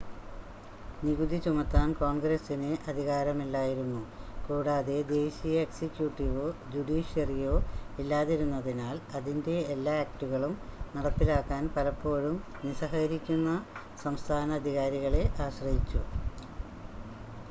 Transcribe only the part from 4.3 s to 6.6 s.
കൂടാതെ ദേശീയ എക്സിക്യൂട്ടീവോ